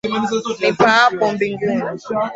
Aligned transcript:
Nipaapo 0.61 1.23
mbinguni, 1.33 1.81